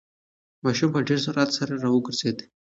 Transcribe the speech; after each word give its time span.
ماشوم 0.63 0.89
په 0.93 0.99
ډېر 1.07 1.19
سرعت 1.25 1.49
سره 1.57 1.73
راوگرځېد. 1.83 2.37